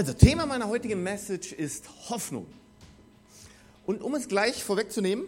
[0.00, 2.46] Also, Thema meiner heutigen Message ist Hoffnung.
[3.84, 5.26] Und um es gleich vorwegzunehmen,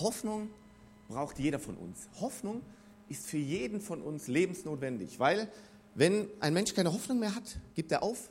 [0.00, 0.50] Hoffnung
[1.08, 2.10] braucht jeder von uns.
[2.20, 2.60] Hoffnung
[3.08, 5.48] ist für jeden von uns lebensnotwendig, weil
[5.94, 8.28] wenn ein Mensch keine Hoffnung mehr hat, gibt er auf,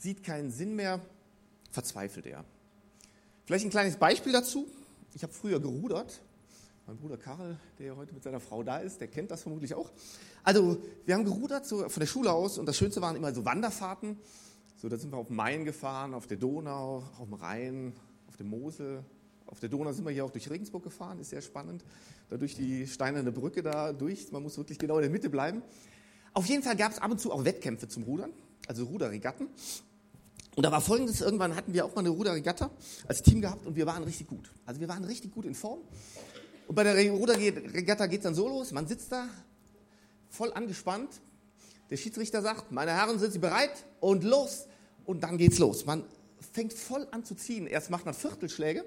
[0.00, 0.98] sieht keinen Sinn mehr,
[1.70, 2.42] verzweifelt er.
[3.44, 4.66] Vielleicht ein kleines Beispiel dazu.
[5.12, 6.22] Ich habe früher gerudert.
[6.86, 9.90] Mein Bruder Karl, der heute mit seiner Frau da ist, der kennt das vermutlich auch.
[10.42, 13.44] Also, wir haben gerudert so von der Schule aus und das Schönste waren immer so
[13.44, 14.16] Wanderfahrten.
[14.84, 17.94] So, da sind wir auf dem Main gefahren, auf der Donau, auf dem Rhein,
[18.28, 19.02] auf der Mosel.
[19.46, 21.82] Auf der Donau sind wir hier auch durch Regensburg gefahren, ist sehr spannend.
[22.28, 24.30] Da durch die steinerne Brücke da durch.
[24.30, 25.62] Man muss wirklich genau in der Mitte bleiben.
[26.34, 28.28] Auf jeden Fall gab es ab und zu auch Wettkämpfe zum Rudern,
[28.68, 29.48] also Ruderregatten.
[30.54, 32.68] Und da war folgendes, irgendwann hatten wir auch mal eine Ruderregatta
[33.08, 34.50] als Team gehabt und wir waren richtig gut.
[34.66, 35.78] Also wir waren richtig gut in Form.
[36.68, 39.28] Und bei der Ruderregatta geht es dann so los, man sitzt da
[40.28, 41.22] voll angespannt.
[41.88, 43.86] Der Schiedsrichter sagt, meine Herren, sind Sie bereit?
[44.00, 44.66] Und los.
[45.04, 45.86] Und dann geht's los.
[45.86, 46.04] Man
[46.52, 47.66] fängt voll an zu ziehen.
[47.66, 48.84] Erst macht man Viertelschläge,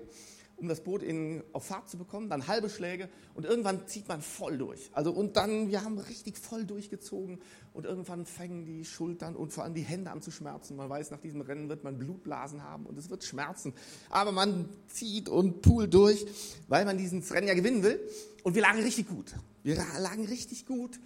[0.57, 4.21] um das Boot in, auf Fahrt zu bekommen, dann halbe Schläge und irgendwann zieht man
[4.21, 4.89] voll durch.
[4.91, 7.39] Also und dann, wir haben richtig voll durchgezogen
[7.73, 10.75] und irgendwann fangen die Schultern und vor allem die Hände an zu schmerzen.
[10.75, 13.73] Man weiß, nach diesem Rennen wird man Blutblasen haben und es wird schmerzen.
[14.09, 16.25] Aber man zieht und poolt durch,
[16.67, 17.99] weil man dieses Rennen ja gewinnen will.
[18.43, 19.35] Und wir lagen richtig gut.
[19.61, 20.99] Wir lagen richtig gut,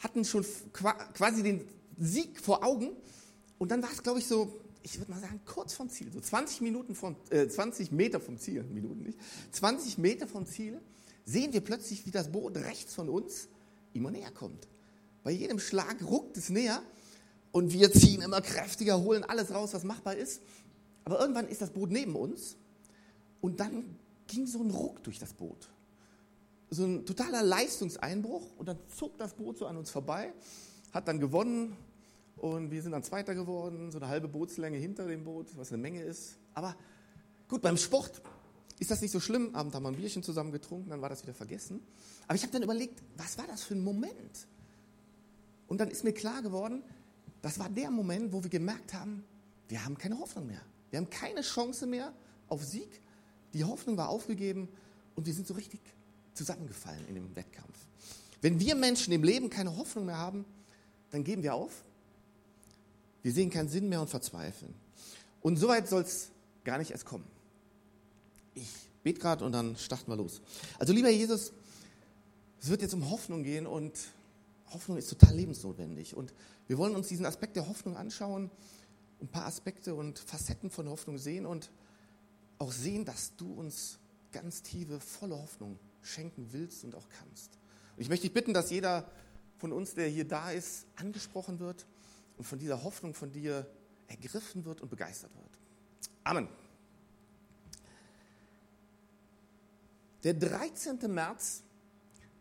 [0.00, 2.90] hatten schon quasi den Sieg vor Augen.
[3.58, 6.20] Und dann war es, glaube ich, so ich würde mal sagen, kurz vom Ziel, so
[6.20, 9.18] 20, Minuten vom, äh, 20 Meter vom Ziel, Minuten nicht,
[9.52, 10.80] 20 Meter vom Ziel,
[11.24, 13.48] sehen wir plötzlich, wie das Boot rechts von uns
[13.92, 14.68] immer näher kommt.
[15.24, 16.82] Bei jedem Schlag ruckt es näher
[17.52, 20.40] und wir ziehen immer kräftiger, holen alles raus, was machbar ist.
[21.04, 22.56] Aber irgendwann ist das Boot neben uns
[23.40, 25.68] und dann ging so ein Ruck durch das Boot.
[26.70, 30.32] So ein totaler Leistungseinbruch und dann zog das Boot so an uns vorbei,
[30.92, 31.76] hat dann gewonnen,
[32.40, 35.82] und wir sind dann Zweiter geworden, so eine halbe Bootslänge hinter dem Boot, was eine
[35.82, 36.38] Menge ist.
[36.54, 36.76] Aber
[37.48, 38.22] gut, beim Sport
[38.78, 39.54] ist das nicht so schlimm.
[39.54, 41.80] Abend haben wir ein Bierchen zusammen getrunken, dann war das wieder vergessen.
[42.26, 44.46] Aber ich habe dann überlegt, was war das für ein Moment?
[45.66, 46.82] Und dann ist mir klar geworden,
[47.42, 49.24] das war der Moment, wo wir gemerkt haben,
[49.68, 50.62] wir haben keine Hoffnung mehr.
[50.90, 52.12] Wir haben keine Chance mehr
[52.48, 53.00] auf Sieg.
[53.52, 54.68] Die Hoffnung war aufgegeben
[55.14, 55.80] und wir sind so richtig
[56.34, 57.76] zusammengefallen in dem Wettkampf.
[58.40, 60.44] Wenn wir Menschen im Leben keine Hoffnung mehr haben,
[61.10, 61.84] dann geben wir auf
[63.22, 64.74] wir sehen keinen Sinn mehr und verzweifeln.
[65.40, 66.30] Und so weit soll es
[66.64, 67.24] gar nicht erst kommen.
[68.54, 68.68] Ich
[69.02, 70.40] bete gerade und dann starten wir los.
[70.78, 71.52] Also lieber Jesus,
[72.60, 73.92] es wird jetzt um Hoffnung gehen und
[74.72, 76.16] Hoffnung ist total lebensnotwendig.
[76.16, 76.34] Und
[76.66, 78.50] wir wollen uns diesen Aspekt der Hoffnung anschauen,
[79.20, 81.70] ein paar Aspekte und Facetten von Hoffnung sehen und
[82.58, 83.98] auch sehen, dass du uns
[84.32, 87.58] ganz tiefe, volle Hoffnung schenken willst und auch kannst.
[87.96, 89.10] Und ich möchte dich bitten, dass jeder
[89.58, 91.86] von uns, der hier da ist, angesprochen wird
[92.38, 93.66] und von dieser Hoffnung von dir
[94.06, 95.58] ergriffen wird und begeistert wird.
[96.24, 96.48] Amen.
[100.22, 100.98] Der 13.
[101.12, 101.62] März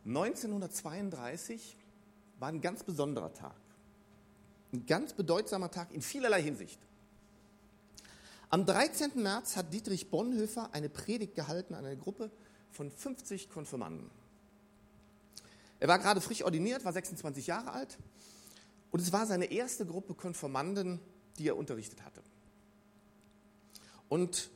[0.06, 1.78] 1932
[2.40, 3.56] war ein ganz besonderer Tag.
[4.72, 6.80] Ein ganz bedeutsamer Tag in vielerlei Hinsicht.
[8.50, 9.22] Am 13.
[9.22, 12.32] März hat Dietrich Bonhoeffer eine Predigt gehalten an eine Gruppe
[12.72, 14.10] von 50 Konfirmanden.
[15.80, 17.98] Er war gerade frisch ordiniert, war 26 Jahre alt
[18.98, 21.00] und es war seine erste Gruppe Konformanden,
[21.38, 22.24] die er unterrichtet hatte.
[24.10, 24.50] Und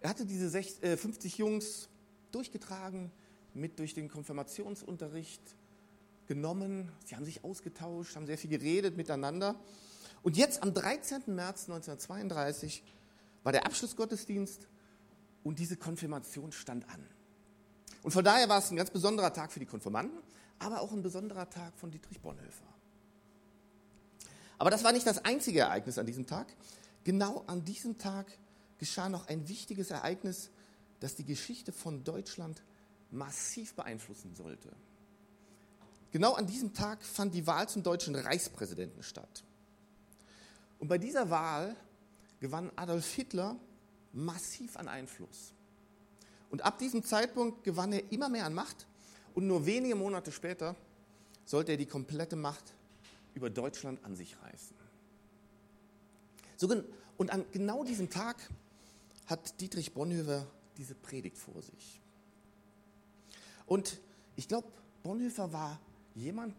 [0.00, 0.82] er hatte diese 50
[1.34, 1.88] äh, Jungs
[2.30, 3.10] durchgetragen,
[3.54, 5.40] mit durch den Konfirmationsunterricht
[6.26, 6.92] genommen.
[7.06, 9.58] Sie haben sich ausgetauscht, haben sehr viel geredet miteinander.
[10.22, 11.22] Und jetzt am 13.
[11.28, 12.82] März 1932
[13.44, 14.68] war der Abschlussgottesdienst
[15.42, 17.02] und diese Konfirmation stand an.
[18.02, 20.18] Und von daher war es ein ganz besonderer Tag für die Konfirmanden,
[20.58, 22.75] aber auch ein besonderer Tag von Dietrich Bonhoeffer.
[24.58, 26.46] Aber das war nicht das einzige Ereignis an diesem Tag.
[27.04, 28.26] Genau an diesem Tag
[28.78, 30.50] geschah noch ein wichtiges Ereignis,
[31.00, 32.62] das die Geschichte von Deutschland
[33.10, 34.70] massiv beeinflussen sollte.
[36.10, 39.44] Genau an diesem Tag fand die Wahl zum deutschen Reichspräsidenten statt.
[40.78, 41.76] Und bei dieser Wahl
[42.40, 43.56] gewann Adolf Hitler
[44.12, 45.52] massiv an Einfluss.
[46.50, 48.86] Und ab diesem Zeitpunkt gewann er immer mehr an Macht
[49.34, 50.74] und nur wenige Monate später
[51.44, 52.74] sollte er die komplette Macht
[53.36, 54.76] über Deutschland an sich reißen.
[56.56, 56.82] So,
[57.18, 58.36] und an genau diesem Tag
[59.26, 60.46] hat Dietrich Bonhoeffer
[60.78, 62.00] diese Predigt vor sich.
[63.66, 64.00] Und
[64.36, 64.68] ich glaube,
[65.02, 65.80] Bonhoeffer war
[66.14, 66.54] jemand,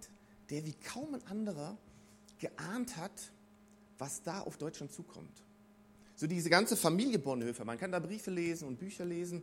[0.50, 1.78] der wie kaum ein anderer
[2.38, 3.32] geahnt hat,
[3.98, 5.44] was da auf Deutschland zukommt.
[6.16, 9.42] So diese ganze Familie Bonhoeffer, man kann da Briefe lesen und Bücher lesen,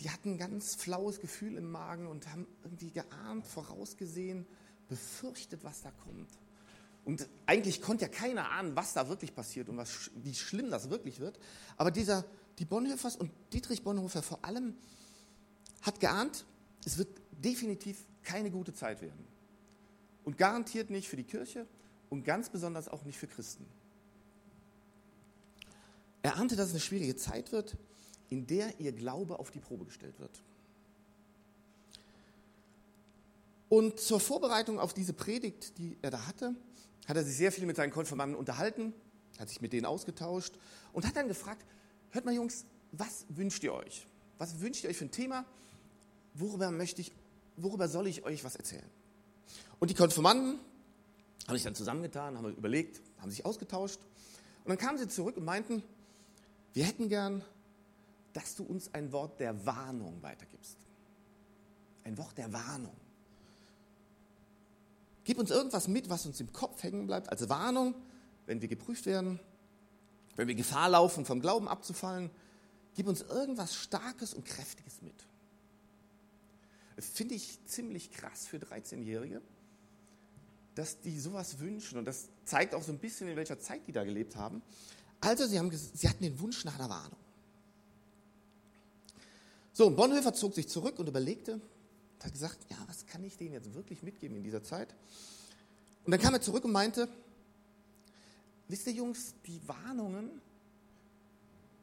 [0.00, 4.46] die hatten ein ganz flaues Gefühl im Magen und haben irgendwie geahnt, vorausgesehen,
[4.88, 6.28] befürchtet, was da kommt.
[7.06, 10.90] Und eigentlich konnte ja keiner ahnen, was da wirklich passiert und was, wie schlimm das
[10.90, 11.38] wirklich wird.
[11.76, 12.24] Aber dieser,
[12.58, 14.74] die Bonhoeffers und Dietrich Bonhoeffer vor allem
[15.82, 16.44] hat geahnt,
[16.84, 19.24] es wird definitiv keine gute Zeit werden.
[20.24, 21.68] Und garantiert nicht für die Kirche
[22.10, 23.64] und ganz besonders auch nicht für Christen.
[26.22, 27.76] Er ahnte, dass es eine schwierige Zeit wird,
[28.30, 30.42] in der ihr Glaube auf die Probe gestellt wird.
[33.68, 36.56] Und zur Vorbereitung auf diese Predigt, die er da hatte,
[37.06, 38.92] hat er sich sehr viel mit seinen Konfirmanden unterhalten,
[39.38, 40.54] hat sich mit denen ausgetauscht
[40.92, 41.64] und hat dann gefragt,
[42.10, 44.06] hört mal Jungs, was wünscht ihr euch?
[44.38, 45.44] Was wünscht ihr euch für ein Thema?
[46.34, 47.12] Worüber möchte ich,
[47.56, 48.88] worüber soll ich euch was erzählen?
[49.78, 50.58] Und die Konfirmanden
[51.46, 54.00] haben sich dann zusammengetan, haben überlegt, haben sich ausgetauscht
[54.64, 55.82] und dann kamen sie zurück und meinten,
[56.72, 57.42] wir hätten gern,
[58.32, 60.76] dass du uns ein Wort der Warnung weitergibst.
[62.04, 62.94] Ein Wort der Warnung.
[65.26, 67.96] Gib uns irgendwas mit, was uns im Kopf hängen bleibt, als Warnung,
[68.46, 69.40] wenn wir geprüft werden,
[70.36, 72.30] wenn wir Gefahr laufen, vom Glauben abzufallen.
[72.94, 75.16] Gib uns irgendwas Starkes und Kräftiges mit.
[76.94, 79.42] Das finde ich ziemlich krass für 13-Jährige,
[80.76, 81.98] dass die sowas wünschen.
[81.98, 84.62] Und das zeigt auch so ein bisschen, in welcher Zeit die da gelebt haben.
[85.20, 87.18] Also, sie, haben, sie hatten den Wunsch nach einer Warnung.
[89.72, 91.60] So, Bonhoeffer zog sich zurück und überlegte,
[92.24, 94.94] hat gesagt, ja, was kann ich denen jetzt wirklich mitgeben in dieser Zeit?
[96.04, 97.08] Und dann kam er zurück und meinte,
[98.68, 100.30] wisst ihr Jungs, die Warnungen,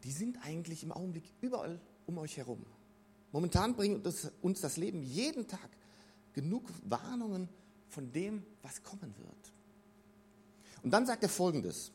[0.04, 2.66] die sind eigentlich im Augenblick überall um euch herum.
[3.32, 4.06] Momentan bringt
[4.42, 5.70] uns das Leben jeden Tag
[6.34, 7.50] genug Warnungen
[7.90, 9.52] von dem, was kommen wird.
[10.84, 11.92] Und dann sagt er Folgendes,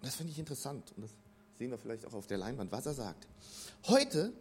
[0.00, 1.10] und das finde ich interessant, und das
[1.58, 3.28] sehen wir vielleicht auch auf der Leinwand, was er sagt.
[3.86, 4.32] Heute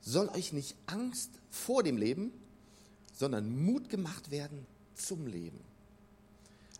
[0.00, 2.32] soll euch nicht Angst vor dem Leben,
[3.20, 5.60] sondern Mut gemacht werden zum Leben.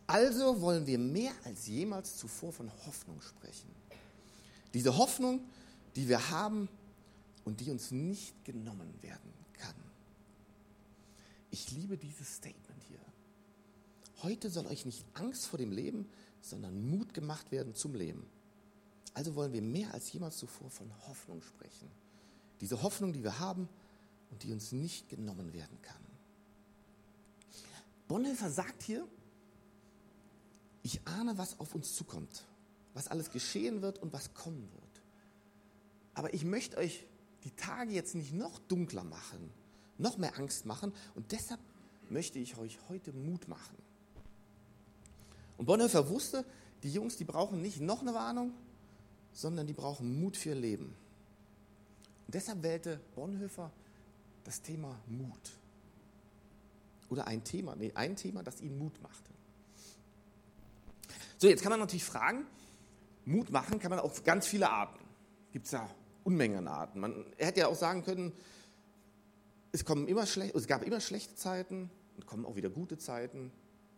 [0.07, 3.69] Also wollen wir mehr als jemals zuvor von Hoffnung sprechen.
[4.73, 5.43] Diese Hoffnung,
[5.97, 6.71] die wir haben
[7.45, 9.75] und die uns nicht genommen werden kann.
[11.51, 13.01] Ich liebe dieses Statement hier.
[14.23, 16.09] Heute soll euch nicht Angst vor dem Leben,
[16.41, 18.25] sondern Mut gemacht werden zum Leben.
[19.13, 21.91] Also wollen wir mehr als jemals zuvor von Hoffnung sprechen.
[22.63, 23.69] Diese Hoffnung, die wir haben
[24.31, 26.10] und die uns nicht genommen werden kann.
[28.11, 29.07] Bonhoeffer sagt hier,
[30.83, 32.45] ich ahne, was auf uns zukommt,
[32.93, 35.03] was alles geschehen wird und was kommen wird.
[36.15, 37.07] Aber ich möchte euch
[37.45, 39.53] die Tage jetzt nicht noch dunkler machen,
[39.97, 41.61] noch mehr Angst machen und deshalb
[42.09, 43.77] möchte ich euch heute Mut machen.
[45.56, 46.45] Und Bonhoeffer wusste,
[46.83, 48.53] die Jungs, die brauchen nicht noch eine Warnung,
[49.33, 50.97] sondern die brauchen Mut für ihr Leben.
[52.27, 53.71] Und deshalb wählte Bonhoeffer
[54.43, 55.60] das Thema Mut.
[57.11, 59.31] Oder ein Thema, nee, ein Thema, das ihn Mut machte.
[61.37, 62.47] So, jetzt kann man natürlich fragen,
[63.25, 65.05] Mut machen kann man auf ganz viele Arten.
[65.53, 65.89] Gibt es ja
[66.23, 67.01] Unmengen an Arten.
[67.01, 68.33] Man, hätte ja auch sagen können,
[69.73, 73.51] es, kommen immer schlecht, es gab immer schlechte Zeiten und kommen auch wieder gute Zeiten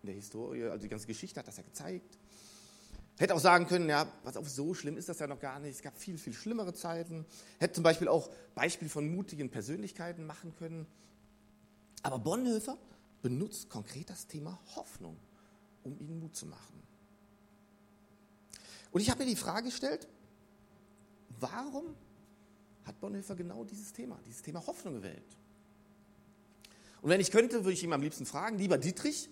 [0.02, 0.64] in der Historie.
[0.64, 2.18] Also die ganze Geschichte hat das ja gezeigt.
[3.18, 5.74] Hätte auch sagen können, ja, was auf, so schlimm ist das ja noch gar nicht.
[5.76, 7.26] Es gab viel, viel schlimmere Zeiten.
[7.58, 10.86] Hätte zum Beispiel auch Beispiel von mutigen Persönlichkeiten machen können.
[12.02, 12.78] Aber Bonhoeffer
[13.22, 15.16] benutzt konkret das Thema Hoffnung,
[15.84, 16.82] um ihnen Mut zu machen.
[18.90, 20.06] Und ich habe mir die Frage gestellt,
[21.40, 21.94] warum
[22.84, 25.36] hat Bonhoeffer genau dieses Thema, dieses Thema Hoffnung gewählt?
[27.00, 29.30] Und wenn ich könnte, würde ich ihm am liebsten fragen, lieber Dietrich,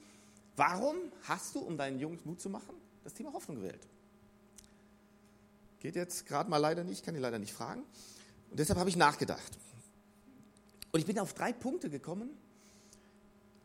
[0.57, 3.87] warum hast du, um deinen Jungs Mut zu machen, das Thema Hoffnung gewählt?
[5.81, 7.83] Geht jetzt gerade mal leider nicht, kann ihn leider nicht fragen.
[8.51, 9.59] Und deshalb habe ich nachgedacht.
[10.93, 12.31] Und ich bin auf drei Punkte gekommen,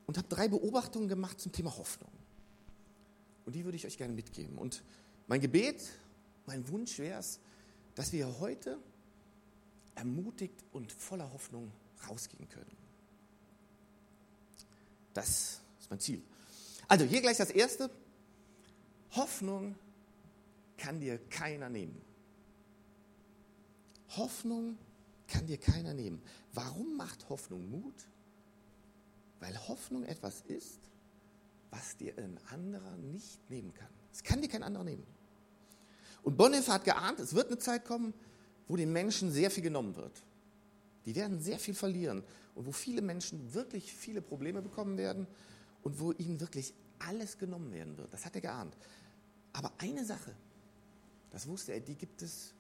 [0.08, 2.12] und habe drei Beobachtungen gemacht zum Thema Hoffnung.
[3.46, 4.58] Und die würde ich euch gerne mitgeben.
[4.58, 4.84] Und
[5.28, 5.90] mein Gebet,
[6.46, 7.40] mein Wunsch wäre es,
[7.96, 8.78] dass wir heute
[9.96, 11.72] ermutigt und voller Hoffnung
[12.10, 12.76] rausgehen können.
[15.14, 16.22] Das ist mein Ziel.
[16.88, 17.90] Also hier gleich das Erste.
[19.12, 19.76] Hoffnung
[20.78, 22.00] kann dir keiner nehmen.
[24.18, 24.78] Hoffnung
[25.28, 26.22] kann dir keiner nehmen.
[26.54, 27.94] Warum macht Hoffnung Mut?
[29.40, 30.80] Weil Hoffnung etwas ist,
[31.72, 33.90] was dir ein anderer nicht nehmen kann.
[34.12, 35.06] Es kann dir kein anderer nehmen.
[36.24, 38.14] Und Bonhoeffer hat geahnt, es wird eine Zeit kommen,
[38.68, 40.24] wo den Menschen sehr viel genommen wird.
[41.06, 42.24] Die werden sehr viel verlieren
[42.56, 45.28] und wo viele Menschen wirklich viele Probleme bekommen werden
[45.84, 48.12] und wo ihnen wirklich alles genommen werden wird.
[48.12, 48.76] Das hat er geahnt.
[49.54, 50.36] Aber eine Sache,
[51.30, 52.54] das wusste er, die gibt es,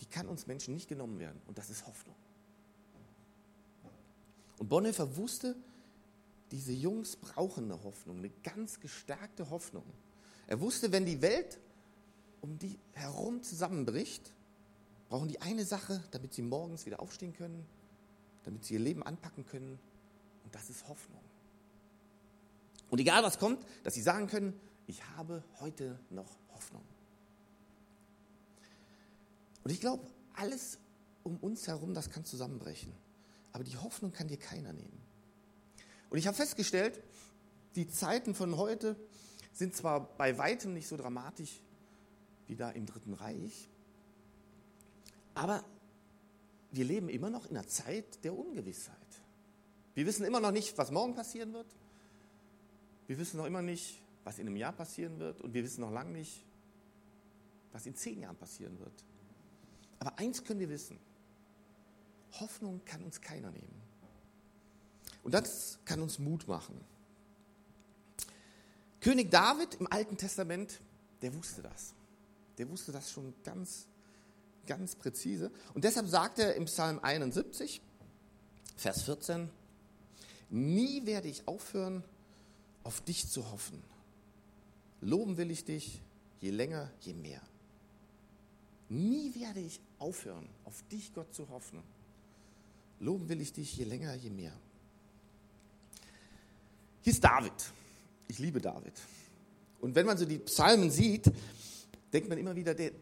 [0.00, 2.16] die kann uns Menschen nicht genommen werden und das ist Hoffnung.
[4.58, 5.56] Und Bonhoeffer wusste,
[6.52, 9.84] diese Jungs brauchen eine Hoffnung, eine ganz gestärkte Hoffnung.
[10.46, 11.58] Er wusste, wenn die Welt
[12.42, 14.34] um die herum zusammenbricht,
[15.08, 17.66] brauchen die eine Sache, damit sie morgens wieder aufstehen können,
[18.44, 19.78] damit sie ihr Leben anpacken können.
[20.44, 21.22] Und das ist Hoffnung.
[22.90, 24.52] Und egal was kommt, dass sie sagen können,
[24.86, 26.84] ich habe heute noch Hoffnung.
[29.64, 30.78] Und ich glaube, alles
[31.22, 32.92] um uns herum, das kann zusammenbrechen.
[33.52, 35.01] Aber die Hoffnung kann dir keiner nehmen.
[36.12, 37.00] Und ich habe festgestellt,
[37.74, 38.96] die Zeiten von heute
[39.54, 41.62] sind zwar bei weitem nicht so dramatisch
[42.46, 43.70] wie da im Dritten Reich,
[45.32, 45.64] aber
[46.70, 48.94] wir leben immer noch in einer Zeit der Ungewissheit.
[49.94, 51.74] Wir wissen immer noch nicht, was morgen passieren wird.
[53.06, 55.40] Wir wissen noch immer nicht, was in einem Jahr passieren wird.
[55.40, 56.44] Und wir wissen noch lange nicht,
[57.72, 59.04] was in zehn Jahren passieren wird.
[59.98, 60.98] Aber eins können wir wissen.
[62.32, 63.81] Hoffnung kann uns keiner nehmen.
[65.22, 66.80] Und das kann uns Mut machen.
[69.00, 70.80] König David im Alten Testament,
[71.22, 71.94] der wusste das.
[72.58, 73.86] Der wusste das schon ganz,
[74.66, 75.50] ganz präzise.
[75.74, 77.80] Und deshalb sagt er im Psalm 71,
[78.76, 79.50] Vers 14,
[80.50, 82.04] Nie werde ich aufhören,
[82.84, 83.82] auf dich zu hoffen.
[85.00, 86.00] Loben will ich dich,
[86.40, 87.40] je länger, je mehr.
[88.88, 91.82] Nie werde ich aufhören, auf dich, Gott, zu hoffen.
[93.00, 94.52] Loben will ich dich, je länger, je mehr.
[97.02, 97.52] Hier ist David.
[98.28, 98.92] Ich liebe David.
[99.80, 101.30] Und wenn man so die Psalmen sieht,
[102.12, 102.92] denkt man immer wieder, der,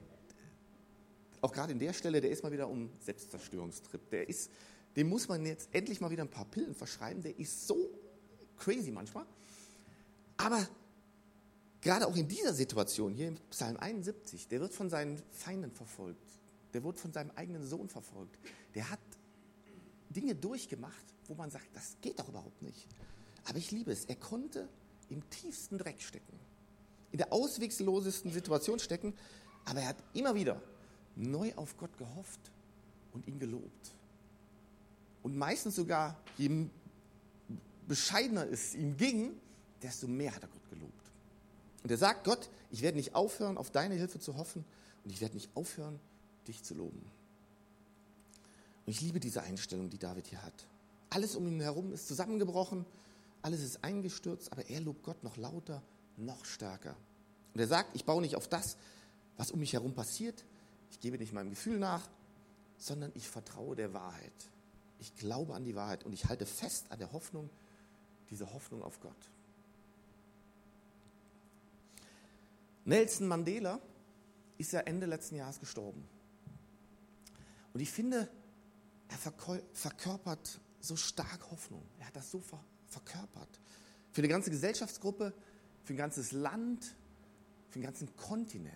[1.43, 4.09] auch gerade in der Stelle, der ist mal wieder um Selbstzerstörungstrip.
[4.09, 4.51] Der ist,
[4.97, 7.23] dem muss man jetzt endlich mal wieder ein paar Pillen verschreiben.
[7.23, 7.77] Der ist so
[8.57, 9.27] crazy manchmal.
[10.39, 10.67] Aber
[11.83, 16.25] gerade auch in dieser Situation, hier im Psalm 71, der wird von seinen Feinden verfolgt.
[16.73, 18.39] Der wird von seinem eigenen Sohn verfolgt.
[18.75, 19.01] Der hat
[20.09, 22.89] Dinge durchgemacht, wo man sagt, das geht doch überhaupt nicht.
[23.45, 24.05] Aber ich liebe es.
[24.05, 24.69] Er konnte
[25.09, 26.39] im tiefsten Dreck stecken,
[27.13, 29.15] in der ausweglosesten Situation stecken,
[29.65, 30.61] aber er hat immer wieder
[31.17, 32.41] neu auf Gott gehofft
[33.13, 33.95] und ihn gelobt.
[35.23, 36.67] Und meistens sogar, je
[37.87, 39.33] bescheidener es ihm ging,
[39.83, 40.95] desto mehr hat er Gott gelobt.
[41.83, 44.65] Und er sagt, Gott, ich werde nicht aufhören, auf deine Hilfe zu hoffen
[45.05, 45.99] und ich werde nicht aufhören,
[46.47, 47.01] dich zu loben.
[48.87, 50.67] Und ich liebe diese Einstellung, die David hier hat.
[51.11, 52.87] Alles um ihn herum ist zusammengebrochen,
[53.43, 55.83] alles ist eingestürzt, aber er lobt Gott noch lauter,
[56.17, 56.97] noch stärker.
[57.55, 58.77] Und er sagt, ich baue nicht auf das,
[59.37, 60.45] was um mich herum passiert,
[60.91, 62.09] ich gebe nicht meinem Gefühl nach,
[62.79, 64.33] sondern ich vertraue der Wahrheit.
[64.99, 67.49] Ich glaube an die Wahrheit und ich halte fest an der Hoffnung,
[68.31, 69.31] diese Hoffnung auf Gott.
[72.85, 73.81] Nelson Mandela
[74.59, 76.07] ist ja Ende letzten Jahres gestorben.
[77.73, 78.29] Und ich finde,
[79.09, 79.17] er
[79.73, 81.83] verkörpert so stark Hoffnung.
[81.99, 82.41] Er hat das so
[82.91, 83.61] verkörpert.
[84.13, 85.33] Für eine ganze Gesellschaftsgruppe,
[85.85, 86.95] für ein ganzes Land,
[87.71, 88.75] für einen ganzen Kontinent.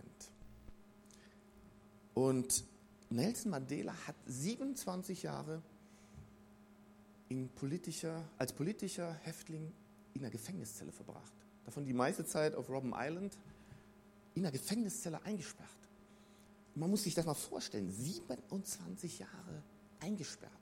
[2.14, 2.64] Und
[3.10, 5.60] Nelson Mandela hat 27 Jahre
[7.56, 9.72] politischer, als politischer Häftling
[10.14, 11.32] in einer Gefängniszelle verbracht.
[11.64, 13.36] Davon die meiste Zeit auf Robben Island,
[14.34, 15.68] in einer Gefängniszelle eingesperrt.
[16.76, 19.62] Man muss sich das mal vorstellen, 27 Jahre
[20.00, 20.52] eingesperrt.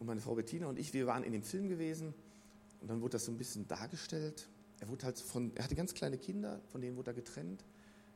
[0.00, 2.14] Und meine Frau Bettina und ich, wir waren in dem Film gewesen
[2.80, 4.48] und dann wurde das so ein bisschen dargestellt.
[4.80, 7.62] Er, wurde halt von, er hatte ganz kleine Kinder, von denen wurde er getrennt.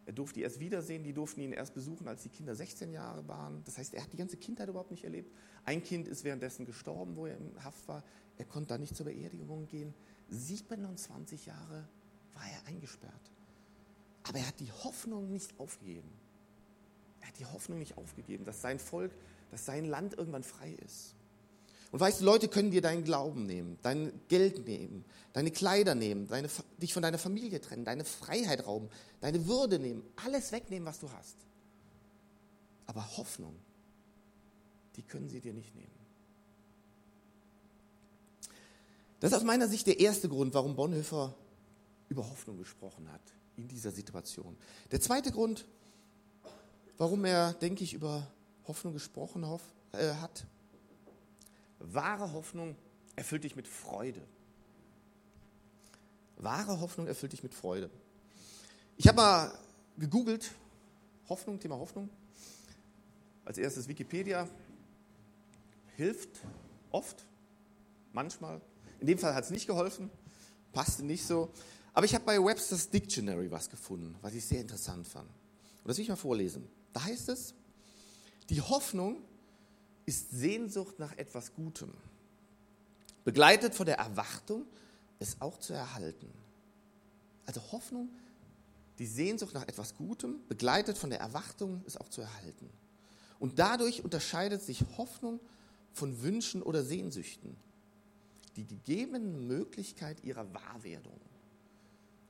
[0.06, 3.28] Er durfte die erst wiedersehen, die durften ihn erst besuchen, als die Kinder 16 Jahre
[3.28, 3.62] waren.
[3.64, 5.30] Das heißt, er hat die ganze Kindheit überhaupt nicht erlebt.
[5.66, 8.02] Ein Kind ist währenddessen gestorben, wo er in Haft war.
[8.38, 9.92] Er konnte da nicht zur Beerdigung gehen.
[10.30, 11.86] 27 Jahre
[12.32, 13.30] war er eingesperrt.
[14.22, 16.10] Aber er hat die Hoffnung nicht aufgegeben.
[17.20, 19.12] Er hat die Hoffnung nicht aufgegeben, dass sein Volk,
[19.50, 21.14] dass sein Land irgendwann frei ist.
[21.94, 26.26] Und weißt du, Leute können dir deinen Glauben nehmen, dein Geld nehmen, deine Kleider nehmen,
[26.26, 26.48] deine,
[26.82, 28.88] dich von deiner Familie trennen, deine Freiheit rauben,
[29.20, 31.36] deine Würde nehmen, alles wegnehmen, was du hast.
[32.86, 33.54] Aber Hoffnung,
[34.96, 35.94] die können sie dir nicht nehmen.
[39.20, 41.32] Das ist aus meiner Sicht der erste Grund, warum Bonhoeffer
[42.08, 43.22] über Hoffnung gesprochen hat
[43.56, 44.56] in dieser Situation.
[44.90, 45.64] Der zweite Grund,
[46.98, 48.26] warum er, denke ich, über
[48.66, 49.44] Hoffnung gesprochen
[49.92, 50.44] äh, hat,
[51.92, 52.76] Wahre Hoffnung
[53.16, 54.20] erfüllt dich mit Freude.
[56.36, 57.90] Wahre Hoffnung erfüllt dich mit Freude.
[58.96, 59.58] Ich habe mal
[59.98, 60.52] gegoogelt,
[61.28, 62.08] Hoffnung, Thema Hoffnung.
[63.44, 64.48] Als erstes Wikipedia.
[65.96, 66.40] Hilft
[66.90, 67.24] oft,
[68.12, 68.60] manchmal.
[69.00, 70.10] In dem Fall hat es nicht geholfen,
[70.72, 71.52] passte nicht so.
[71.92, 75.28] Aber ich habe bei Webster's Dictionary was gefunden, was ich sehr interessant fand.
[75.28, 76.66] Und das will ich mal vorlesen.
[76.92, 77.54] Da heißt es,
[78.50, 79.22] die Hoffnung
[80.06, 81.92] ist Sehnsucht nach etwas Gutem,
[83.24, 84.66] begleitet von der Erwartung,
[85.18, 86.30] es auch zu erhalten.
[87.46, 88.08] Also Hoffnung,
[88.98, 92.68] die Sehnsucht nach etwas Gutem, begleitet von der Erwartung, es auch zu erhalten.
[93.38, 95.40] Und dadurch unterscheidet sich Hoffnung
[95.92, 97.56] von Wünschen oder Sehnsüchten,
[98.56, 101.20] die gegebenen Möglichkeit ihrer Wahrwerdung.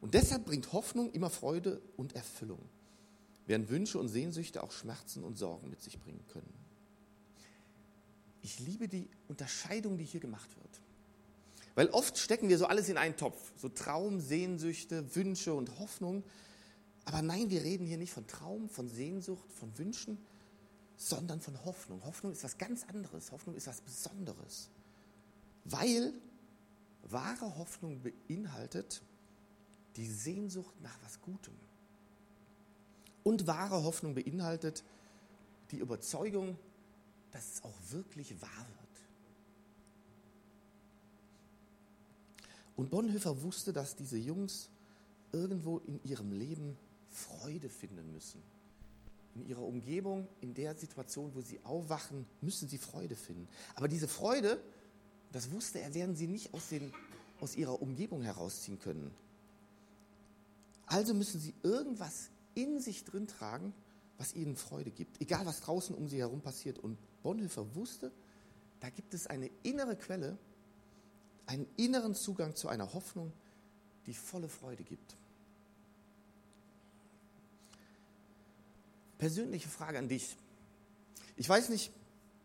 [0.01, 2.61] Und deshalb bringt Hoffnung immer Freude und Erfüllung,
[3.47, 6.64] während Wünsche und Sehnsüchte auch Schmerzen und Sorgen mit sich bringen können.
[8.45, 10.81] Ich liebe die Unterscheidung, die hier gemacht wird.
[11.75, 16.23] Weil oft stecken wir so alles in einen Topf, so Traum, Sehnsüchte, Wünsche und Hoffnung.
[17.07, 20.19] Aber nein, wir reden hier nicht von Traum, von Sehnsucht, von Wünschen,
[20.99, 22.05] sondern von Hoffnung.
[22.05, 23.33] Hoffnung ist was ganz anderes.
[23.33, 24.69] Hoffnung ist was Besonderes.
[25.65, 26.13] Weil
[27.03, 29.01] wahre Hoffnung beinhaltet
[29.97, 31.55] die Sehnsucht nach was Gutem.
[33.23, 34.85] Und wahre Hoffnung beinhaltet
[35.71, 36.59] die Überzeugung,
[37.35, 38.85] dass es auch wirklich wahr wird.
[42.77, 44.71] Und Bonhoeffer wusste, dass diese Jungs
[45.33, 46.77] irgendwo in ihrem Leben
[47.11, 48.41] Freude finden müssen.
[49.35, 53.49] In ihrer Umgebung, in der Situation, wo sie aufwachen, müssen sie Freude finden.
[53.75, 54.63] Aber diese Freude,
[55.33, 56.93] das wusste er, werden sie nicht aus, den,
[57.41, 59.11] aus ihrer Umgebung herausziehen können.
[60.87, 63.75] Also müssen sie irgendwas in sich drin tragen,
[64.19, 65.21] was ihnen Freude gibt.
[65.21, 66.79] Egal, was draußen um sie herum passiert.
[66.79, 68.13] Und Bonhoeffer wusste,
[68.81, 70.39] da gibt es eine innere Quelle,
[71.47, 73.33] einen inneren Zugang zu einer Hoffnung,
[74.07, 75.17] die volle Freude gibt.
[79.17, 80.37] Persönliche Frage an dich.
[81.37, 81.91] Ich weiß nicht,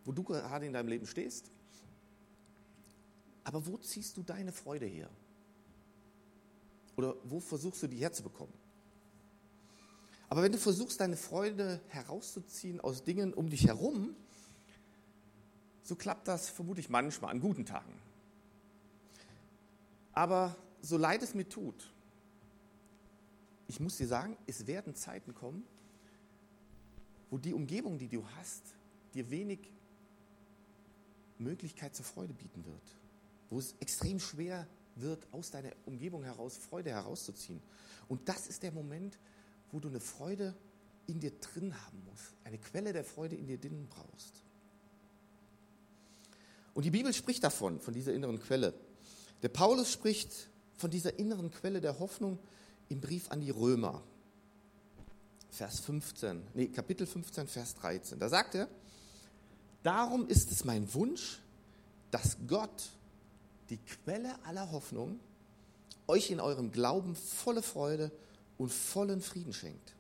[0.05, 1.51] wo du gerade in deinem Leben stehst,
[3.43, 5.09] aber wo ziehst du deine Freude her?
[6.95, 8.53] Oder wo versuchst du die herzubekommen?
[10.29, 14.15] Aber wenn du versuchst, deine Freude herauszuziehen aus Dingen um dich herum,
[15.89, 17.93] so klappt das vermutlich manchmal an guten Tagen.
[20.13, 21.91] Aber so leid es mir tut,
[23.67, 25.63] ich muss dir sagen, es werden Zeiten kommen,
[27.31, 28.61] wo die Umgebung, die du hast,
[29.15, 29.59] dir wenig
[31.39, 32.95] Möglichkeit zur Freude bieten wird.
[33.49, 37.61] Wo es extrem schwer wird, aus deiner Umgebung heraus Freude herauszuziehen.
[38.07, 39.17] Und das ist der Moment,
[39.71, 40.53] wo du eine Freude
[41.07, 42.35] in dir drin haben musst.
[42.43, 44.43] Eine Quelle der Freude in dir drinnen brauchst.
[46.73, 48.73] Und die Bibel spricht davon, von dieser inneren Quelle.
[49.41, 50.31] Der Paulus spricht
[50.75, 52.39] von dieser inneren Quelle der Hoffnung
[52.89, 54.03] im Brief an die Römer.
[55.51, 58.19] Vers 15, nee, Kapitel 15, Vers 13.
[58.19, 58.67] Da sagt er,
[59.83, 61.39] darum ist es mein Wunsch,
[62.11, 62.89] dass Gott,
[63.69, 65.19] die Quelle aller Hoffnung,
[66.07, 68.11] euch in eurem Glauben volle Freude
[68.57, 69.93] und vollen Frieden schenkt,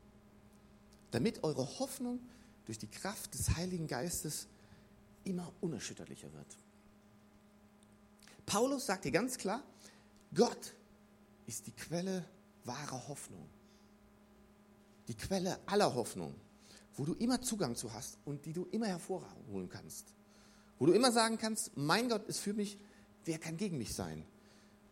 [1.11, 2.19] damit eure Hoffnung
[2.65, 4.47] durch die Kraft des Heiligen Geistes
[5.29, 6.57] immer unerschütterlicher wird.
[8.45, 9.63] Paulus sagt hier ganz klar,
[10.33, 10.73] Gott
[11.45, 12.25] ist die Quelle
[12.65, 13.47] wahrer Hoffnung.
[15.07, 16.33] Die Quelle aller Hoffnung,
[16.95, 20.13] wo du immer Zugang zu hast und die du immer hervorholen kannst.
[20.79, 22.77] Wo du immer sagen kannst, mein Gott ist für mich,
[23.25, 24.25] wer kann gegen mich sein?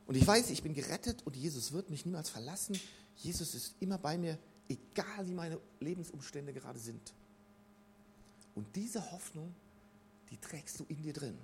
[0.06, 2.80] Und ich weiß, ich bin gerettet und Jesus wird mich niemals verlassen.
[3.16, 4.38] Jesus ist immer bei mir,
[4.70, 7.14] egal wie meine Lebensumstände gerade sind.
[8.56, 9.54] Und diese Hoffnung,
[10.30, 11.38] die trägst du in dir drin.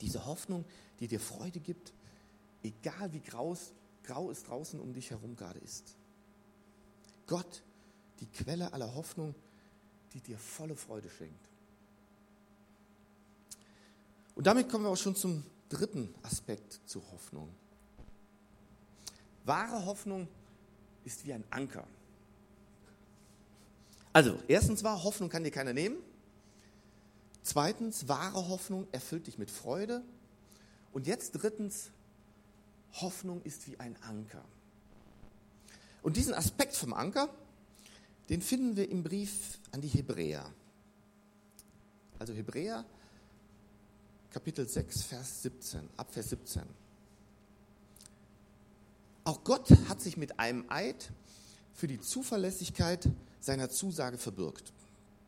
[0.00, 0.64] Diese Hoffnung,
[1.00, 1.92] die dir Freude gibt,
[2.62, 5.96] egal wie graus, grau es draußen um dich herum gerade ist.
[7.26, 7.62] Gott,
[8.20, 9.34] die Quelle aller Hoffnung,
[10.12, 11.48] die dir volle Freude schenkt.
[14.34, 17.48] Und damit kommen wir auch schon zum dritten Aspekt zur Hoffnung.
[19.44, 20.28] Wahre Hoffnung
[21.04, 21.86] ist wie ein Anker.
[24.12, 25.96] Also, erstens war, Hoffnung kann dir keiner nehmen.
[27.44, 30.02] Zweitens, wahre Hoffnung erfüllt dich mit Freude.
[30.92, 31.90] Und jetzt drittens,
[32.94, 34.44] Hoffnung ist wie ein Anker.
[36.02, 37.28] Und diesen Aspekt vom Anker,
[38.28, 40.50] den finden wir im Brief an die Hebräer.
[42.18, 42.84] Also Hebräer
[44.34, 46.62] Kapitel 6, Vers 17, ab Vers 17.
[49.22, 51.12] Auch Gott hat sich mit einem Eid
[51.72, 54.72] für die Zuverlässigkeit seiner Zusage verbürgt.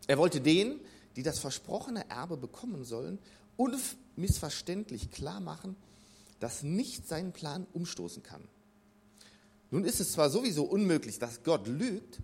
[0.08, 0.80] Er wollte denen,
[1.16, 3.18] die das versprochene Erbe bekommen sollen,
[3.56, 5.76] unmissverständlich klar machen,
[6.40, 8.46] dass nicht seinen Plan umstoßen kann.
[9.70, 12.20] Nun ist es zwar sowieso unmöglich, dass Gott lügt,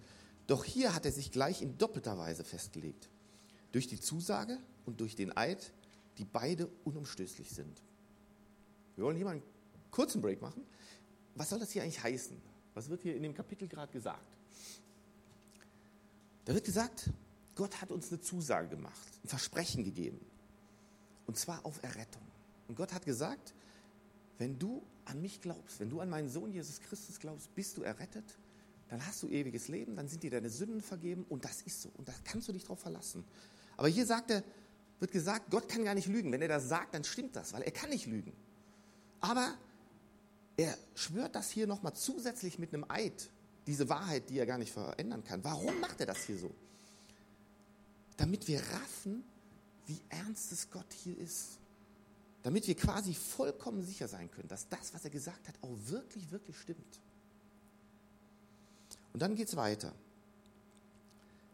[0.47, 3.09] doch hier hat er sich gleich in doppelter Weise festgelegt.
[3.73, 5.73] Durch die Zusage und durch den Eid,
[6.19, 7.83] die beide unumstößlich sind.
[8.97, 9.43] Wir wollen hier mal einen
[9.91, 10.63] kurzen Break machen.
[11.35, 12.37] Was soll das hier eigentlich heißen?
[12.75, 14.37] Was wird hier in dem Kapitel gerade gesagt?
[16.45, 17.11] Da wird gesagt,
[17.55, 20.21] Gott hat uns eine Zusage gemacht, ein Versprechen gegeben.
[21.27, 22.23] Und zwar auf Errettung.
[22.69, 23.55] Und Gott hat gesagt,
[24.39, 27.83] wenn du an mich glaubst, wenn du an meinen Sohn Jesus Christus glaubst, bist du
[27.83, 28.25] errettet,
[28.89, 31.91] dann hast du ewiges Leben, dann sind dir deine Sünden vergeben und das ist so.
[31.97, 33.25] Und da kannst du dich drauf verlassen.
[33.77, 34.43] Aber hier sagt er,
[35.01, 36.31] wird gesagt, Gott kann gar nicht lügen.
[36.31, 38.33] Wenn er das sagt, dann stimmt das, weil er kann nicht lügen.
[39.21, 39.55] Aber
[40.57, 43.31] er schwört das hier nochmal zusätzlich mit einem Eid,
[43.67, 45.43] diese Wahrheit, die er gar nicht verändern kann.
[45.43, 46.55] Warum macht er das hier so?
[48.23, 49.25] Damit wir raffen,
[49.87, 51.59] wie ernst es Gott hier ist.
[52.45, 56.31] Damit wir quasi vollkommen sicher sein können, dass das, was er gesagt hat, auch wirklich,
[56.31, 57.01] wirklich stimmt.
[59.13, 59.93] Und dann geht es weiter.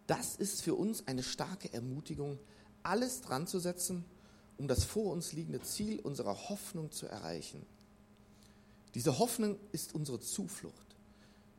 [0.07, 2.39] Das ist für uns eine starke Ermutigung,
[2.83, 4.05] alles dran zu setzen,
[4.59, 7.65] um das vor uns liegende Ziel unserer Hoffnung zu erreichen.
[8.95, 10.97] Diese Hoffnung ist unsere Zuflucht.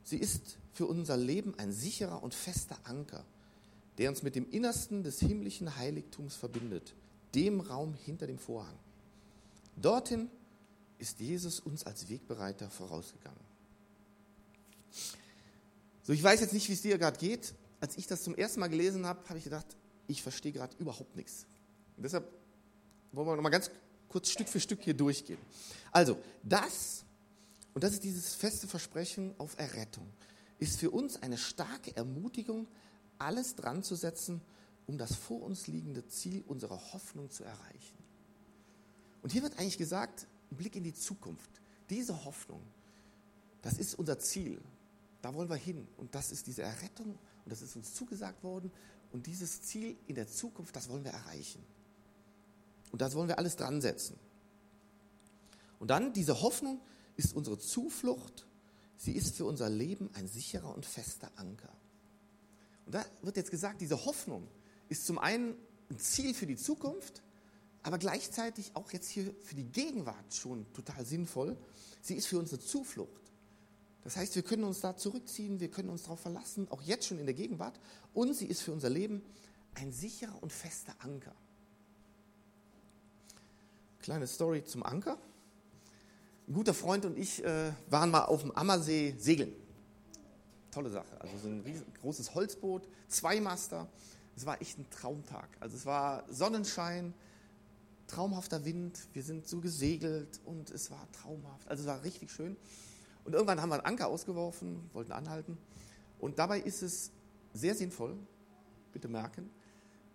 [0.04, 3.24] Sie ist für unser Leben ein sicherer und fester Anker,
[4.00, 6.94] der uns mit dem Innersten des himmlischen Heiligtums verbindet,
[7.34, 8.78] dem Raum hinter dem Vorhang.
[9.76, 10.30] Dorthin
[10.96, 13.38] ist Jesus uns als Wegbereiter vorausgegangen.
[16.02, 17.52] So, ich weiß jetzt nicht, wie es dir gerade geht.
[17.78, 19.66] Als ich das zum ersten Mal gelesen habe, habe ich gedacht,
[20.06, 21.44] ich verstehe gerade überhaupt nichts.
[21.98, 22.26] Und deshalb
[23.12, 23.70] wollen wir nochmal ganz
[24.08, 25.38] kurz Stück für Stück hier durchgehen.
[25.92, 27.04] Also, das,
[27.74, 30.06] und das ist dieses feste Versprechen auf Errettung,
[30.58, 32.66] ist für uns eine starke Ermutigung,
[33.20, 34.40] alles dran zu setzen,
[34.86, 37.98] um das vor uns liegende Ziel unserer Hoffnung zu erreichen.
[39.22, 41.50] Und hier wird eigentlich gesagt, ein Blick in die Zukunft.
[41.90, 42.62] Diese Hoffnung,
[43.62, 44.60] das ist unser Ziel.
[45.22, 45.86] Da wollen wir hin.
[45.96, 47.18] Und das ist diese Errettung.
[47.44, 48.72] Und das ist uns zugesagt worden.
[49.12, 51.62] Und dieses Ziel in der Zukunft, das wollen wir erreichen.
[52.90, 54.18] Und das wollen wir alles dran setzen.
[55.78, 56.80] Und dann, diese Hoffnung
[57.16, 58.46] ist unsere Zuflucht.
[58.96, 61.72] Sie ist für unser Leben ein sicherer und fester Anker.
[62.90, 64.48] Und da wird jetzt gesagt, diese Hoffnung
[64.88, 65.54] ist zum einen
[65.90, 67.22] ein Ziel für die Zukunft,
[67.84, 71.56] aber gleichzeitig auch jetzt hier für die Gegenwart schon total sinnvoll.
[72.02, 73.30] Sie ist für uns eine Zuflucht.
[74.02, 77.20] Das heißt, wir können uns da zurückziehen, wir können uns darauf verlassen, auch jetzt schon
[77.20, 77.78] in der Gegenwart.
[78.12, 79.22] Und sie ist für unser Leben
[79.74, 81.36] ein sicherer und fester Anker.
[84.00, 85.16] Kleine Story zum Anker.
[86.48, 89.52] Ein guter Freund und ich äh, waren mal auf dem Ammersee segeln.
[90.70, 91.20] Tolle Sache.
[91.20, 91.64] Also so ein
[92.00, 93.88] großes Holzboot, zwei Master.
[94.36, 95.48] Es war echt ein Traumtag.
[95.60, 97.12] Also es war Sonnenschein,
[98.06, 98.98] traumhafter Wind.
[99.12, 101.68] Wir sind so gesegelt und es war traumhaft.
[101.68, 102.56] Also es war richtig schön.
[103.24, 105.58] Und irgendwann haben wir einen Anker ausgeworfen, wollten anhalten.
[106.18, 107.10] Und dabei ist es
[107.52, 108.16] sehr sinnvoll,
[108.92, 109.50] bitte merken,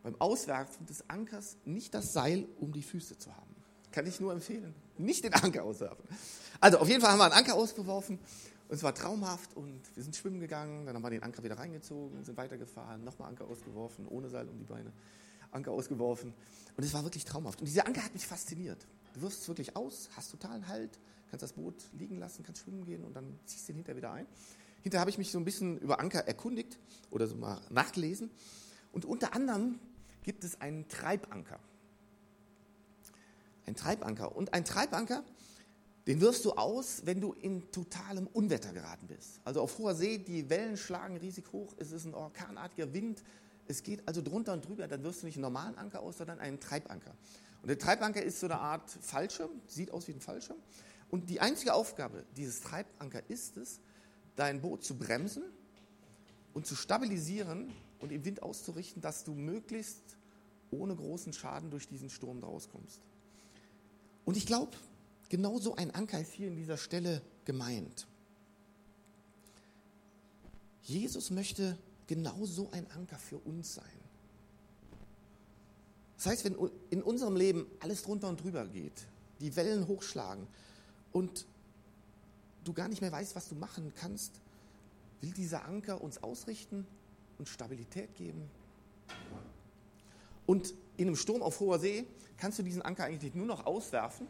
[0.03, 3.55] beim Auswerfen des Ankers nicht das Seil um die Füße zu haben.
[3.91, 4.75] Kann ich nur empfehlen.
[4.97, 6.03] Nicht den Anker auswerfen.
[6.59, 8.19] Also auf jeden Fall haben wir einen Anker ausgeworfen
[8.67, 11.57] und es war traumhaft und wir sind schwimmen gegangen, dann haben wir den Anker wieder
[11.57, 14.91] reingezogen, sind weitergefahren, nochmal Anker ausgeworfen, ohne Seil um die Beine,
[15.51, 16.33] Anker ausgeworfen
[16.75, 17.59] und es war wirklich traumhaft.
[17.59, 18.87] Und dieser Anker hat mich fasziniert.
[19.13, 20.99] Du wirfst es wirklich aus, hast totalen Halt,
[21.29, 24.11] kannst das Boot liegen lassen, kannst schwimmen gehen und dann ziehst du den hinterher wieder
[24.11, 24.27] ein.
[24.81, 26.77] Hinterher habe ich mich so ein bisschen über Anker erkundigt
[27.11, 28.29] oder so mal nachgelesen.
[28.91, 29.79] Und unter anderem
[30.23, 31.59] gibt es einen Treibanker.
[33.65, 34.35] Ein Treibanker.
[34.35, 35.23] Und ein Treibanker,
[36.07, 39.39] den wirfst du aus, wenn du in totalem Unwetter geraten bist.
[39.43, 43.23] Also auf hoher See, die Wellen schlagen riesig hoch, es ist ein orkanartiger Wind,
[43.67, 46.39] es geht also drunter und drüber, dann wirfst du nicht einen normalen Anker aus, sondern
[46.39, 47.15] einen Treibanker.
[47.63, 50.57] Und der Treibanker ist so eine Art Fallschirm, sieht aus wie ein Fallschirm.
[51.09, 53.79] Und die einzige Aufgabe dieses Treibanker ist es,
[54.35, 55.43] dein Boot zu bremsen
[56.53, 60.03] und zu stabilisieren und im Wind auszurichten, dass du möglichst
[60.69, 62.99] ohne großen Schaden durch diesen Sturm rauskommst.
[64.25, 64.75] Und ich glaube,
[65.29, 68.07] genau so ein Anker ist hier in dieser Stelle gemeint.
[70.83, 73.85] Jesus möchte genau so ein Anker für uns sein.
[76.17, 76.55] Das heißt, wenn
[76.89, 79.07] in unserem Leben alles drunter und drüber geht,
[79.39, 80.47] die Wellen hochschlagen,
[81.15, 81.45] und
[82.65, 84.33] du gar nicht mehr weißt, was du machen kannst,
[85.21, 86.85] will dieser Anker uns ausrichten
[87.37, 88.49] und Stabilität geben.
[90.45, 94.27] Und in einem Sturm auf hoher See kannst du diesen Anker eigentlich nur noch auswerfen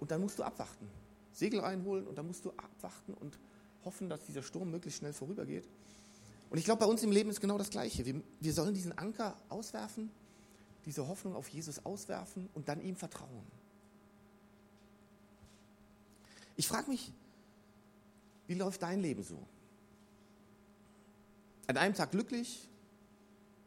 [0.00, 0.88] und dann musst du abwarten.
[1.32, 3.38] Segel reinholen und dann musst du abwarten und
[3.84, 5.68] hoffen, dass dieser Sturm möglichst schnell vorübergeht.
[6.50, 8.04] Und ich glaube, bei uns im Leben ist genau das Gleiche.
[8.04, 10.10] Wir, wir sollen diesen Anker auswerfen,
[10.84, 13.46] diese Hoffnung auf Jesus auswerfen und dann ihm vertrauen.
[16.56, 17.12] Ich frage mich,
[18.48, 19.46] wie läuft dein Leben so?
[21.68, 22.68] An einem Tag glücklich,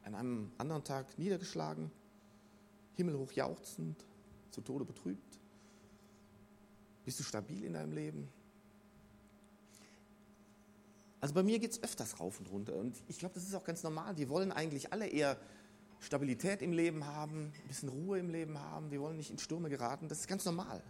[0.04, 1.90] an einem anderen Tag niedergeschlagen,
[2.96, 4.04] himmelhoch jauchzend,
[4.52, 5.40] zu Tode betrübt?
[7.06, 8.30] Bist du stabil in deinem Leben?
[11.22, 13.64] Also bei mir geht es öfters rauf und runter und ich glaube, das ist auch
[13.64, 14.18] ganz normal.
[14.18, 15.38] Wir wollen eigentlich alle eher
[16.02, 18.92] Stabilität im Leben haben, ein bisschen Ruhe im Leben haben.
[18.92, 20.10] Wir wollen nicht in Stürme geraten.
[20.10, 20.84] Das ist ganz normal.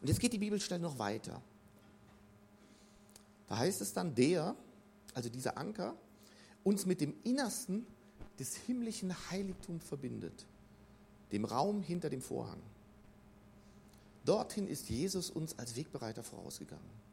[0.00, 1.42] Und jetzt geht die Bibelstelle noch weiter.
[3.46, 4.56] Da heißt es dann, der,
[5.12, 5.94] also dieser Anker,
[6.62, 7.86] uns mit dem Innersten
[8.38, 10.46] des himmlischen Heiligtums verbindet,
[11.30, 12.60] dem Raum hinter dem Vorhang.
[14.24, 17.04] Dorthin ist Jesus uns als Wegbereiter vorausgegangen.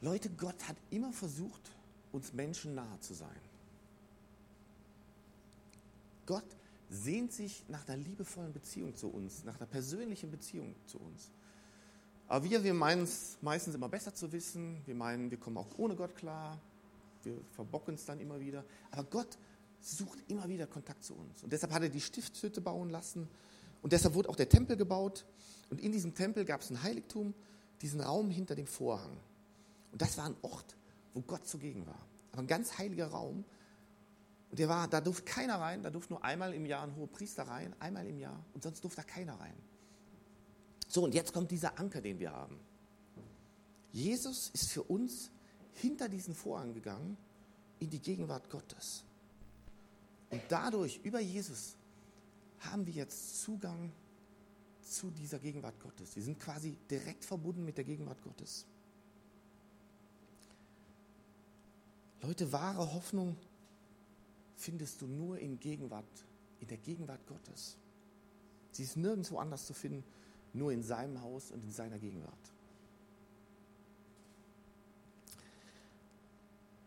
[0.00, 1.70] Leute, Gott hat immer versucht,
[2.12, 3.40] uns Menschen nahe zu sein.
[6.26, 6.44] Gott
[6.90, 11.30] sehnt sich nach einer liebevollen Beziehung zu uns, nach einer persönlichen Beziehung zu uns.
[12.28, 14.82] Aber wir, wir meinen es meistens immer besser zu wissen.
[14.84, 16.58] Wir meinen, wir kommen auch ohne Gott klar.
[17.22, 18.64] Wir verbocken es dann immer wieder.
[18.90, 19.38] Aber Gott
[19.80, 21.42] sucht immer wieder Kontakt zu uns.
[21.44, 23.28] Und deshalb hat er die Stiftshütte bauen lassen.
[23.86, 25.24] Und deshalb wurde auch der Tempel gebaut.
[25.70, 27.34] Und in diesem Tempel gab es ein Heiligtum,
[27.82, 29.16] diesen Raum hinter dem Vorhang.
[29.92, 30.76] Und das war ein Ort,
[31.14, 32.04] wo Gott zugegen war.
[32.32, 33.44] Aber ein ganz heiliger Raum.
[34.50, 37.06] Und der war, da durfte keiner rein, da durfte nur einmal im Jahr ein hoher
[37.06, 38.44] Priester rein, einmal im Jahr.
[38.54, 39.54] Und sonst durfte da keiner rein.
[40.88, 42.58] So, und jetzt kommt dieser Anker, den wir haben.
[43.92, 45.30] Jesus ist für uns
[45.74, 47.16] hinter diesen Vorhang gegangen
[47.78, 49.04] in die Gegenwart Gottes.
[50.30, 51.76] Und dadurch, über Jesus,
[52.60, 53.92] haben wir jetzt Zugang
[54.82, 56.14] zu dieser Gegenwart Gottes.
[56.16, 58.66] Wir sind quasi direkt verbunden mit der Gegenwart Gottes.
[62.22, 63.36] Leute, wahre Hoffnung
[64.56, 66.04] findest du nur in Gegenwart,
[66.60, 67.76] in der Gegenwart Gottes.
[68.72, 70.04] Sie ist nirgendwo anders zu finden
[70.56, 72.32] nur in seinem Haus und in seiner Gegenwart.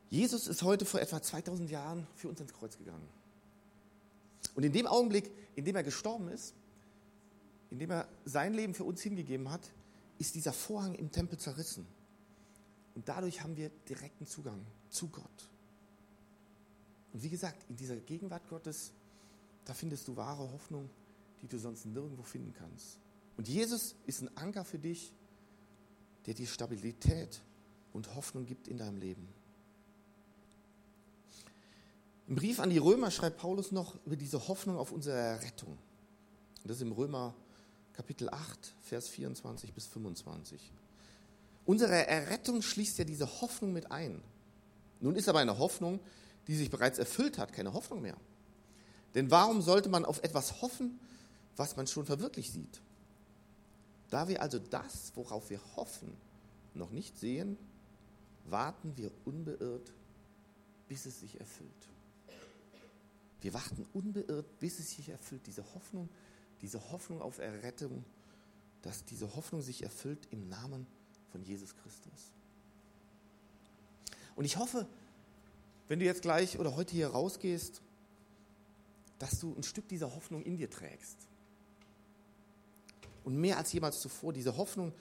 [0.10, 3.08] Jesus ist heute vor etwa 2000 Jahren für uns ins Kreuz gegangen.
[4.56, 6.54] Und in dem Augenblick, in dem er gestorben ist,
[7.70, 9.70] in dem er sein Leben für uns hingegeben hat,
[10.18, 11.86] ist dieser Vorhang im Tempel zerrissen.
[12.96, 15.50] Und dadurch haben wir direkten Zugang zu Gott.
[17.12, 18.94] Und wie gesagt, in dieser Gegenwart Gottes,
[19.66, 20.90] da findest du wahre Hoffnung,
[21.42, 22.98] die du sonst nirgendwo finden kannst.
[23.36, 25.14] Und Jesus ist ein Anker für dich,
[26.26, 27.42] der dir Stabilität
[27.92, 29.28] und Hoffnung gibt in deinem Leben.
[32.30, 35.76] Im Brief an die Römer schreibt Paulus noch über diese Hoffnung auf unsere Errettung.
[36.64, 37.34] Das ist im Römer
[37.94, 40.72] Kapitel 8, Vers 24 bis 25.
[41.66, 44.22] Unsere Errettung schließt ja diese Hoffnung mit ein.
[45.00, 46.00] Nun ist aber eine Hoffnung,
[46.46, 48.18] die sich bereits erfüllt hat, keine Hoffnung mehr.
[49.16, 51.00] Denn warum sollte man auf etwas hoffen,
[51.56, 52.80] was man schon verwirklicht sieht?
[54.12, 56.16] Da wir also das, worauf wir hoffen,
[56.76, 57.58] noch nicht sehen,
[58.46, 59.92] warten wir unbeirrt,
[60.88, 61.90] bis es sich erfüllt.
[63.42, 65.48] Wir warten unbeirrt, bis es sich erfüllt.
[65.48, 66.10] Diese Hoffnung,
[66.62, 68.04] diese Hoffnung auf Errettung,
[68.82, 70.88] dass diese Hoffnung sich erfüllt im Namen
[71.32, 72.32] von Jesus Christus.
[74.36, 74.88] Und ich hoffe,
[75.88, 77.82] wenn du jetzt gleich oder heute hier rausgehst,
[79.20, 81.18] dass du ein Stück dieser Hoffnung in dir trägst
[83.24, 84.94] und mehr als jemals zuvor diese Hoffnung,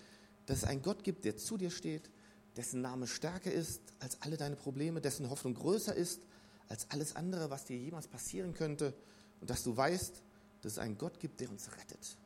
[0.46, 2.10] dass es einen Gott gibt, der zu dir steht,
[2.56, 6.20] dessen Name stärker ist als alle deine Probleme, dessen Hoffnung größer ist
[6.68, 8.94] als alles andere, was dir jemals passieren könnte
[9.40, 10.22] und dass du weißt,
[10.62, 12.16] dass es einen Gott gibt, der uns rettet.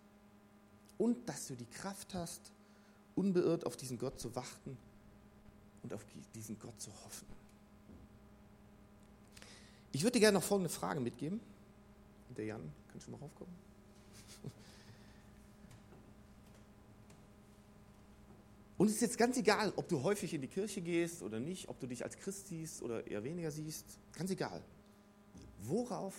[0.98, 2.52] Und dass du die Kraft hast,
[3.14, 4.76] unbeirrt auf diesen Gott zu warten
[5.82, 7.26] und auf diesen Gott zu hoffen.
[9.92, 11.40] Ich würde dir gerne noch folgende Frage mitgeben.
[12.36, 13.54] Der Jan, kannst du mal raufkommen?
[18.82, 21.68] Und es ist jetzt ganz egal, ob du häufig in die Kirche gehst oder nicht,
[21.68, 24.60] ob du dich als Christ siehst oder eher weniger siehst, ganz egal.
[25.60, 26.16] Worauf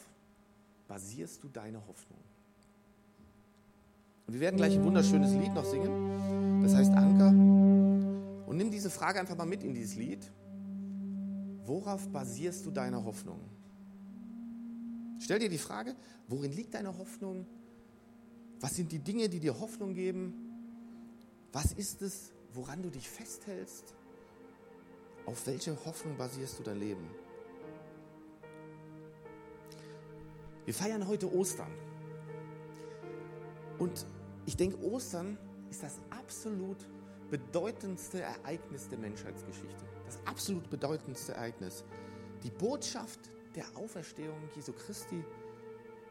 [0.88, 2.22] basierst du deine Hoffnung?
[4.26, 7.32] Und wir werden gleich ein wunderschönes Lied noch singen, das heißt Anker.
[8.48, 10.32] Und nimm diese Frage einfach mal mit in dieses Lied.
[11.66, 13.42] Worauf basierst du deine Hoffnung?
[15.20, 15.98] Stell dir die Frage,
[16.30, 17.46] worin liegt deine Hoffnung?
[18.62, 20.34] Was sind die Dinge, die dir Hoffnung geben?
[21.52, 23.94] Was ist es, woran du dich festhältst?
[25.26, 27.10] Auf welche Hoffnung basierst du dein Leben?
[30.66, 31.72] Wir feiern heute Ostern.
[33.80, 34.06] Und
[34.46, 35.38] ich denke, Ostern
[35.70, 36.88] ist das absolut
[37.30, 39.86] bedeutendste Ereignis der Menschheitsgeschichte.
[40.06, 41.84] Das absolut bedeutendste Ereignis.
[42.44, 43.20] Die Botschaft
[43.56, 45.24] der Auferstehung Jesu Christi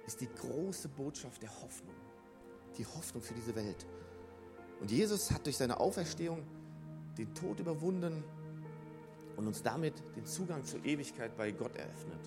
[0.07, 1.95] ist die große Botschaft der Hoffnung.
[2.77, 3.87] Die Hoffnung für diese Welt.
[4.83, 6.43] Und Jesus hat durch seine Auferstehung
[7.17, 8.25] den Tod überwunden
[9.37, 12.19] und uns damit den Zugang zur Ewigkeit bei Gott eröffnet.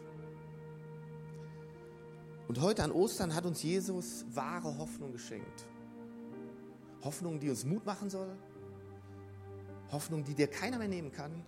[2.48, 5.66] Und heute an Ostern hat uns Jesus wahre Hoffnung geschenkt.
[7.04, 8.34] Hoffnung, die uns Mut machen soll.
[9.92, 11.44] Hoffnung, die dir keiner mehr nehmen kann.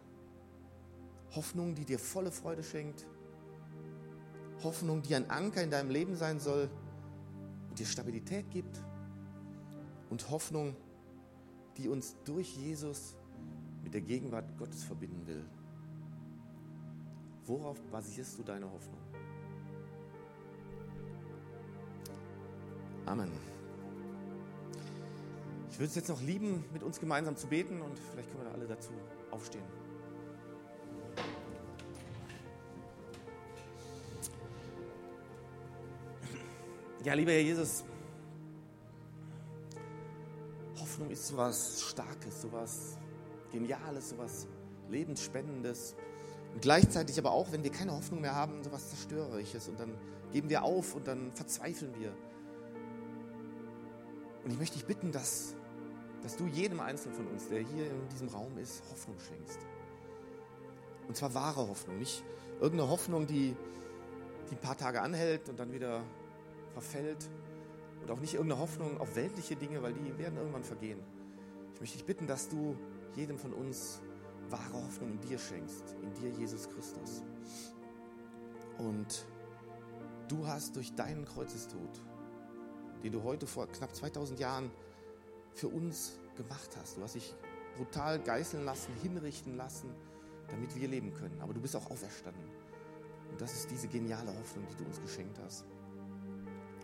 [1.34, 3.06] Hoffnung, die dir volle Freude schenkt.
[4.62, 6.70] Hoffnung, die ein Anker in deinem Leben sein soll
[7.70, 8.84] und dir Stabilität gibt
[10.10, 10.76] und Hoffnung,
[11.78, 13.16] die uns durch Jesus
[13.84, 15.46] mit der Gegenwart Gottes verbinden will.
[17.46, 19.00] Worauf basierst du deine Hoffnung?
[23.06, 23.32] Amen.
[25.70, 28.50] Ich würde es jetzt noch lieben, mit uns gemeinsam zu beten und vielleicht können wir
[28.50, 28.90] da alle dazu
[29.32, 29.64] aufstehen.
[37.04, 37.86] Ja, lieber Herr Jesus,
[40.98, 42.98] Hoffnung ist sowas Starkes, sowas
[43.52, 44.48] Geniales, sowas
[44.90, 45.96] Lebensspendendes.
[46.56, 49.70] Und gleichzeitig aber auch, wenn wir keine Hoffnung mehr haben, sowas Zerstörerisches.
[49.70, 49.96] Und dann
[50.32, 52.18] geben wir auf und dann verzweifeln wir.
[54.44, 55.54] Und ich möchte dich bitten, dass,
[56.24, 59.60] dass du jedem Einzelnen von uns, der hier in diesem Raum ist, Hoffnung schenkst.
[61.08, 62.24] Und zwar wahre Hoffnung, nicht
[62.60, 63.56] irgendeine Hoffnung, die,
[64.50, 66.02] die ein paar Tage anhält und dann wieder
[66.74, 67.30] verfällt.
[68.08, 71.02] Und auch nicht irgendeine Hoffnung auf weltliche Dinge, weil die werden irgendwann vergehen.
[71.74, 72.78] Ich möchte dich bitten, dass du
[73.18, 74.02] jedem von uns
[74.50, 77.22] wahre Hoffnung in dir schenkst, in dir Jesus Christus.
[78.78, 79.26] Und
[80.30, 82.02] du hast durch deinen Kreuzestod,
[83.04, 84.72] den du heute vor knapp 2000 Jahren
[85.54, 87.36] für uns gemacht hast, du hast dich
[87.76, 89.94] brutal geißeln lassen, hinrichten lassen,
[90.48, 91.42] damit wir leben können.
[91.42, 92.48] Aber du bist auch auferstanden.
[93.32, 95.66] Und das ist diese geniale Hoffnung, die du uns geschenkt hast.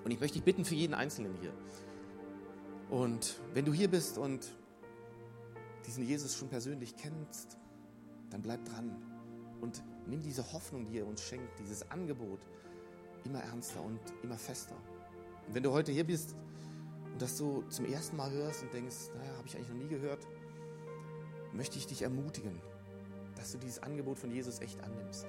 [0.04, 1.54] Und ich möchte dich bitten für jeden Einzelnen hier.
[2.90, 4.52] Und wenn du hier bist und
[5.88, 7.58] diesen Jesus schon persönlich kennst,
[8.30, 8.96] dann bleib dran
[9.62, 12.40] und nimm diese Hoffnung, die er uns schenkt, dieses Angebot
[13.26, 14.76] immer ernster und immer fester.
[15.48, 16.36] Und wenn du heute hier bist
[17.12, 19.88] und das so zum ersten Mal hörst und denkst, naja, habe ich eigentlich noch nie
[19.88, 20.28] gehört,
[21.54, 22.60] möchte ich dich ermutigen,
[23.36, 25.26] dass du dieses Angebot von Jesus echt annimmst.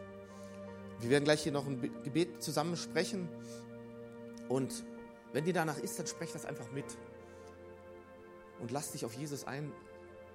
[1.01, 3.29] Wir werden gleich hier noch ein Gebet zusammen sprechen
[4.49, 4.85] und
[5.33, 6.87] wenn dir danach ist, dann sprech das einfach mit
[8.61, 9.73] und lass dich auf Jesus ein,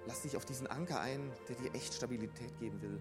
[0.06, 3.00] Lass dich auf diesen Anker ein, der dir echt Stabilität geben will,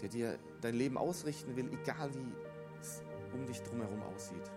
[0.00, 2.32] der dir dein Leben ausrichten will, egal wie
[2.80, 4.50] es um dich drumherum aussieht.